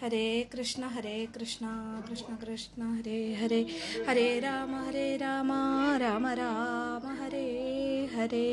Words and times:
ഹരേ 0.00 0.46
കൃഷ്ണ 0.52 0.86
ഹരേ 0.86 1.26
കൃഷ്ണ 1.36 1.66
കൃഷ്ണ 2.10 2.36
കൃഷ്ണ 2.42 2.82
ഹരേ 2.96 3.34
ഹരേ 3.34 3.60
ഹരേ 4.08 4.38
രാമ 4.38 4.72
ഹരേ 4.86 5.16
രാമ 5.16 5.52
രാമ 5.98 6.34
രാമ 6.34 7.04
ഹരേ 7.20 7.46
ഹരേ 8.14 8.48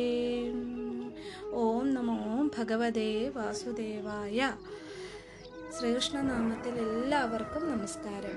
ഓം 1.53 1.93
നമോ 1.93 2.17
ഭഗവതേ 2.57 3.29
വാസുദേവായ 3.29 4.39
ശ്രീകൃഷ്ണനാമത്തിൽ 5.77 6.75
എല്ലാവർക്കും 6.79 7.71
നമസ്കാരം. 7.71 8.35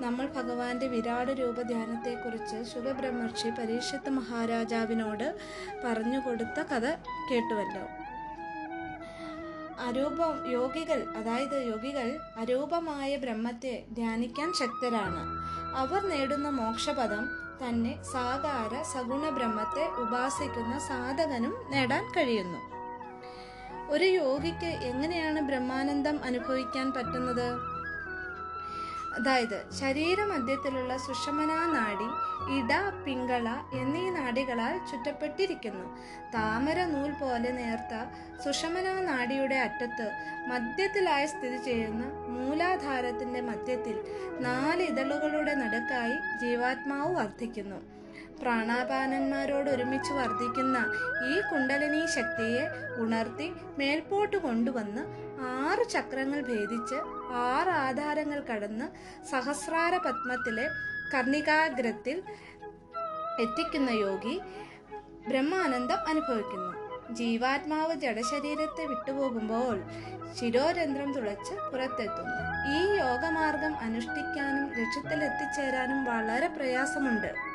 നമ്മൾ 0.00 0.26
ഭഗവാന്റെ 0.26 0.86
വിരാട് 0.86 1.30
രൂപ 1.40 1.62
ധ്യാനത്തെക്കുറിച്ച് 1.62 2.72
ശുഭബ്രഹ്മർഷി 2.72 3.50
പരീക്ഷത്ത് 3.50 4.10
മഹാരാജാവിനോട് 4.10 5.28
പറഞ്ഞു 5.84 6.18
കൊടുത്ത 6.18 6.60
കഥ 6.72 6.84
കേട്ടുവല്ലോ. 7.30 7.84
അരൂപം 9.80 10.50
യോഗികൾ 10.50 11.06
അതായത് 11.16 11.62
യോഗികൾ 11.62 12.18
അരൂപമായ 12.38 13.16
ബ്രഹ്മത്തെ 13.16 13.84
ധ്യാനിക്കാൻ 13.92 14.52
ശക്തരാണ്. 14.52 15.22
അവർ 15.76 16.08
നേടുന്ന 16.08 16.48
മോക്ഷപദം 16.48 17.28
തന്നെ 17.62 18.04
സാകാര 18.12 18.82
സഗുണ 18.82 19.28
ബ്രഹ്മത്തെ 19.28 19.88
ഉപാസിക്കുന്ന 19.88 20.78
സാധകനും 20.78 21.54
നേടാൻ 21.70 22.12
കഴിയുന്നു. 22.16 22.76
ഒരു 23.90 24.04
യോഗിക്ക് 24.04 24.66
എങ്ങനെയാണ് 24.66 25.40
ബ്രഹ്മാനന്ദം 25.40 26.24
അനുഭവിക്കാൻ 26.24 26.92
പറ്റുന്നത്? 26.92 27.75
അതായത് 29.16 29.58
ശരീരമധ്യത്തിലുള്ള 29.80 30.96
സുഷമനാ 30.96 31.60
നാഡി 31.66 32.08
ഇട 32.56 32.72
പിങ്കള 33.04 33.48
എന്നീ 33.72 34.10
നാടികളാൽ 34.10 34.74
ചുറ്റപ്പെട്ടിരിക്കുന്നു. 34.90 35.86
താമര 36.34 36.78
നൂൽ 36.84 37.10
പോലെ 37.12 37.50
നേർത്ത 37.50 37.94
സുഷമനാ 38.44 38.94
നാടിയുടെ 39.00 39.54
അറ്റത്ത് 39.56 40.06
മധ്യത്തിലായി 40.48 41.26
സ്ഥിതി 41.26 41.58
ചെയ്യുന്ന 41.64 42.04
മൂലാധാരത്തിന്റെ 42.28 43.40
മധ്യത്തിൽ 43.40 43.96
നാല് 44.40 44.82
ഇതളുകളുടെ 44.82 45.54
നടുക്കായി 45.54 46.16
ജീവാത്മാവ് 46.42 47.12
വർദ്ധിക്കുന്നു 47.16 47.78
പ്രാണാപാനന്മാരോട് 48.40 49.70
ഒരുമിച്ച് 49.70 50.12
വർദ്ധിക്കുന്ന 50.12 50.78
ഈ 51.32 51.40
കുണ്ടലിനി 51.40 52.06
ശക്തിയെ 52.06 52.64
ഉണർത്തി 52.96 53.54
മേൽപോട്ട് 53.78 54.36
കൊണ്ടുവന്ന് 54.36 55.02
ആറ് 55.46 55.88
ചക്രങ്ങൾ 55.90 56.40
ഭേദിച്ച് 56.40 56.94
ആറ് 57.32 57.68
ആധാരങ്ങൾ 57.68 58.40
കടന്ന് 58.40 58.86
സഹസ്രാര 59.26 59.96
പത്മത്തിലെ 59.96 60.66
കർണികാഗ്രത്തിൽ 61.14 62.22
എത്തിക്കുന്ന 63.40 63.90
യോഗി 63.90 64.40
ബ്രഹ്മാനന്ദം 65.28 66.08
അനുഭവിക്കുന്നു. 66.08 66.72
ജീവാത്മാവ് 67.14 67.94
ജഡശരീരത്തെ 67.94 68.86
വിട്ടുപോകുമ്പോൾ 68.86 69.82
ശിരോരന്ധ്രം 70.34 71.12
തുളച്ച് 71.12 71.54
പുറത്തെത്തുന്നു. 71.72 72.38
ഈ 72.76 72.96
യോഗമാർഗം 72.96 73.76
അനുഷ്ഠിക്കാനും 73.76 74.66
ലക്ഷ്യത്തിൽ 74.78 75.24
എത്തിച്ചേരാനും 75.24 76.04
വളരെ 76.04 76.48
പ്രയാസമുണ്ട്. 76.48 77.45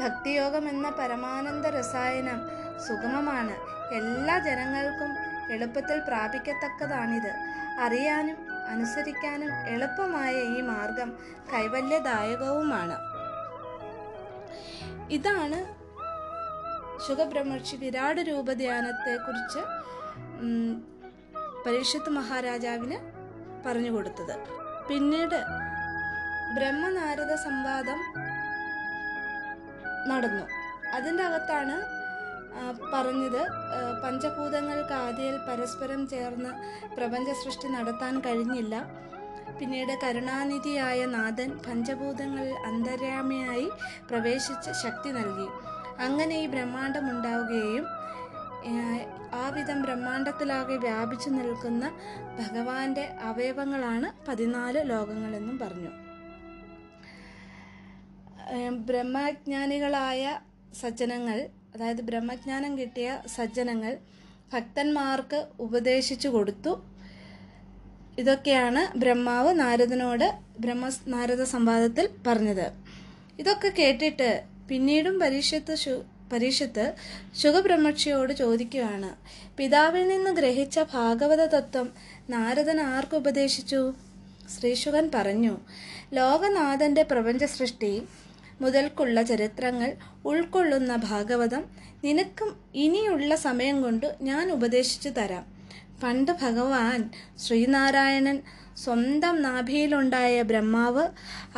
ഭക്തിയോഗം 0.00 0.68
എന്ന 0.68 0.90
പരമാനന്ദ 0.90 1.66
രസായനം 1.66 2.40
സുഗമമാണ്. 2.86 3.54
എല്ലാ 3.94 4.38
ജനങ്ങൾക്കും 4.38 5.10
എളുപ്പത്തിൽ 5.52 5.98
പ്രാപിക്കത്തക്കതാണിത്. 6.00 7.32
അറിയാനും 7.80 8.36
അനുസരിക്കാനും 8.68 9.50
എളുപ്പമായ 9.68 10.34
ഈ 10.34 10.60
മാർഗം 10.60 11.18
കൈവല്യദായകവുമാണ്. 11.52 12.96
ഇതാണ് 15.10 15.58
ശുഖബ്രഹ്മർഷി 17.06 17.76
വിരാട് 17.76 18.20
രൂപധ്യാനത്തെ 18.20 19.16
കുറിച്ച് 19.16 19.62
പരീക്ഷത്ത് 21.66 22.10
മഹാരാജാവിന് 22.10 22.98
പറഞ്ഞു 23.66 23.90
കൊടുത്തത് 23.90 24.34
പിന്നീട് 24.88 25.38
ബ്രഹ്മനാരദ 26.54 27.34
സംവാദം 27.34 28.25
നടന്നു. 30.10 30.44
അതിന്റെ 30.96 31.22
അകത്താണ് 31.28 31.76
പറഞ്ഞത് 32.92 33.42
പഞ്ചഭൂതങ്ങൾക്ക് 34.02 34.94
ആദ്യയിൽ 35.06 35.36
പരസ്പരം 35.48 36.02
ചേർന്ന് 36.12 36.52
പ്രപഞ്ച 36.96 37.30
സൃഷ്ടി 37.42 37.68
നടത്താൻ 37.74 38.14
കഴിഞ്ഞില്ല. 38.26 38.76
പിന്നീട് 39.58 39.92
കരുണാനിധിയായ 40.02 41.00
നാഥൻ 41.16 41.50
പഞ്ചഭൂതങ്ങളിൽ 41.66 42.54
അന്തര്യാമിയായി 42.70 43.68
പ്രവേശിച്ച് 44.10 44.72
ശക്തി 44.84 45.10
നൽകി. 45.18 45.48
അങ്ങനെ 46.06 46.34
ഈ 46.44 46.46
ബ്രഹ്മാണ്ടം 46.54 47.04
ഉണ്ടാവുകയും 47.12 47.86
ആ 49.42 49.44
വിധം 49.54 49.78
ബ്രഹ്മാണ്ടത്തിലാകെ 49.82 50.76
വ്യാപിച്ചു 50.86 51.28
നിൽക്കുന്ന 51.36 51.84
ഭഗവാന്റെ 52.40 53.04
അവയവങ്ങളാണ് 53.30 54.08
പതിനാല് 54.28 54.80
ലോകങ്ങളെന്നും 54.90 55.56
പറഞ്ഞു. 55.58 55.92
ബ്രഹ്മജ്ഞാനികളായ 58.70 60.40
സജ്ജനങ്ങൾ 60.80 61.48
അതായത് 61.74 62.02
ബ്രഹ്മജ്ഞാനം 62.02 62.78
കിട്ടിയ 62.78 63.22
സജ്ജനങ്ങൾ 63.36 63.98
ഭക്തന്മാർക്ക് 64.52 65.46
ഉപദേശിച്ചു 65.60 66.28
കൊടുത്തു. 66.28 66.82
ഇതൊക്കെയാണ് 68.18 68.98
ബ്രഹ്മാവ് 68.98 69.60
നാരദനോട് 69.60 70.32
ബ്രഹ്മ 70.60 70.90
നാരദ 71.06 71.42
സംവാദത്തിൽ 71.42 72.08
പറഞ്ഞത്. 72.26 72.66
ഇതൊക്കെ 73.38 73.68
കേട്ടിട്ട് 73.68 74.42
പിന്നീടും 74.68 75.18
പരീക്ഷത്ത് 75.18 75.74
പരീക്ഷത്ത് 76.32 76.94
ശുഖബ്രഹ്മക്ഷിയോട് 77.34 78.32
ചോദിക്കുകയാണ് 78.32 79.10
പിതാവിൽ 79.56 80.08
നിന്ന് 80.08 80.30
ഗ്രഹിച്ച 80.30 80.78
ഭാഗവത 80.94 81.44
തത്വം 81.46 81.92
നാരദൻ 82.30 82.80
ആർക്ക് 82.80 83.16
ഉപദേശിച്ചു? 83.16 83.94
ശ്രീശുഖൻ 84.54 85.10
പറഞ്ഞു 85.14 85.54
ലോകനാഥന്റെ 86.12 87.02
പ്രപഞ്ച 87.02 87.44
സൃഷ്ടി 87.44 88.02
മുതൽക്കുള്ള 88.60 89.22
ചരിത്രങ്ങൾ 89.22 89.90
ഉൾക്കൊള്ളുന്ന 90.24 90.96
ഭാഗവതം 90.96 91.64
നിനക്കും 92.04 92.56
ഇനിയുള്ള 92.74 93.34
സമയം 93.36 93.82
കൊണ്ട് 93.82 94.16
ഞാൻ 94.22 94.52
ഉപദേശിച്ചു 94.52 95.08
തരാം. 95.08 95.44
പണ്ട് 96.02 96.32
ഭഗവാൻ 96.42 97.10
ശ്രീനാരായണൻ 97.38 98.42
സ്വന്തം 98.84 99.42
നാഭിയിലുണ്ടായ 99.42 100.42
ബ്രഹ്മാവ് 100.42 101.08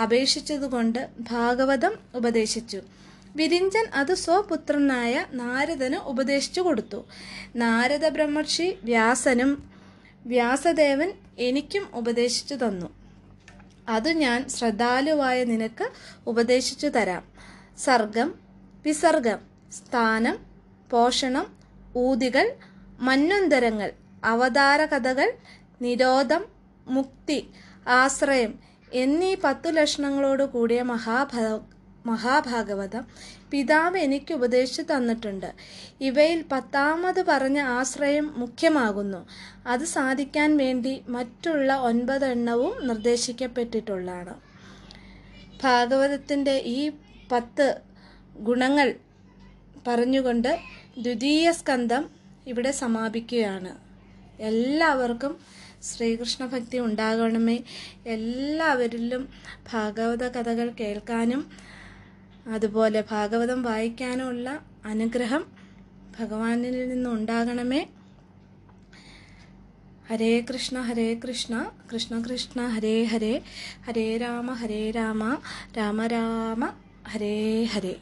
അപേക്ഷിച്ചതുകൊണ്ട് 0.03 1.09
ഭാഗവതം 1.21 1.95
ഉപദേശിച്ചു. 2.15 2.83
വിരിഞ്ചൻ 3.37 3.87
അത് 3.95 4.15
സ്വപുത്രനായ 4.15 5.27
നാരദന് 5.33 5.97
ഉപദേശിച്ചു 5.97 6.61
കൊടുത്തു. 6.61 7.05
നാരദ 7.57 8.09
ബ്രഹ്മർഷി 8.09 8.79
വ്യാസനും 8.85 9.71
വ്യാസദേവൻ 10.27 11.13
എനിക്കും 11.39 11.89
ഉപദേശിച്ചു 11.95 12.55
തന്നു. 12.55 12.98
അത് 13.89 14.09
ഞാൻ 14.17 14.49
ശ്രദ്ധാലുവായ 14.49 15.45
നിനക്ക് 15.45 15.87
ഉപദേശിച്ചു 16.27 16.87
തരാം. 16.87 17.23
സർഗം 17.79 18.29
വിസർഗം 18.85 19.41
സ്ഥാനം 19.73 20.37
പോഷണം 20.91 21.47
ഊതികൾ 21.97 22.47
മന്വന്തരങ്ങൾ 23.01 23.91
അവതാര 24.25 24.85
കഥകൾ 24.85 25.29
നിരോധം 25.83 26.43
മുക്തി 26.87 27.39
ആശ്രയം 27.93 28.53
എന്നീ 28.93 29.35
പത്തു 29.35 29.69
ലക്ഷണങ്ങളോട് 29.71 30.43
കൂടിയ 30.45 30.83
മഹാഭ 30.83 31.33
മഹാഭാഗവതം 32.09 33.05
പിതാവ് 33.51 33.99
എനിക്ക് 33.99 34.33
ഉപദേശിച്ചു 34.35 34.85
തന്നിട്ടുണ്ട്. 34.93 35.51
ഇവയിൽ 36.01 36.41
പത്താമത് 36.53 37.21
പറഞ്ഞ 37.29 37.59
ആശ്രയം 37.77 38.27
മുഖ്യമാകുന്നു. 38.37 39.21
അത് 39.67 39.85
സാധിക്കാൻ 39.85 40.57
വേണ്ടി 40.57 40.93
മറ്റുള്ള 41.09 41.73
ഒൻപതെണ്ണവും 41.89 42.75
നിർദ്ദേശിക്കപ്പെട്ടിട്ടുള്ളതാണ്. 42.89 44.35
ഭാഗവതത്തിന്റെ 45.63 46.57
ഈ 46.77 46.81
പത്ത് 47.33 47.67
ഗുണങ്ങൾ 48.39 48.89
പറഞ്ഞുകൊണ്ട് 49.87 50.53
ദ്വിതീയ 50.99 51.53
സ്കന്ധം 51.53 52.05
ഇവിടെ 52.47 52.71
സമാപിക്കുകയാണ്. 52.71 53.73
എല്ലാവർക്കും 54.41 55.33
ശ്രീകൃഷ്ണ 55.83 56.47
ഭക്തി 56.47 56.79
ഉണ്ടാകണമേ. 56.79 57.59
എല്ലാവരിലും 58.07 59.23
ഭാഗവത 59.73 60.25
കഥകൾ 60.29 60.69
കേൾക്കാനും 60.81 61.43
അതുപോലെ 62.49 63.05
ഭാഗവതം 63.11 63.63
വായിക്കാനുള്ള 63.63 64.49
അനുഗ്രഹം 64.85 65.43
ഭഗവാനിൽ 66.19 66.89
നിന്നുണ്ടാകണമേ. 66.89 67.81
ഹരേ 70.09 70.41
കൃഷ്ണ 70.41 70.81
ഹരേ 70.81 71.15
കൃഷ്ണ 71.15 71.55
കൃഷ്ണ 71.93 72.21
കൃഷ്ണ 72.21 72.67
ഹരേ 72.67 73.05
ഹരേ 73.05 73.33
ഹരേ 73.87 74.17
രാമ 74.17 74.53
ഹരേ 74.53 74.91
രാമ 74.91 75.23
രാമ 75.77 76.07
രാമ 76.07 76.63
ഹരേ 77.09 77.65
ഹരേ. 77.65 77.95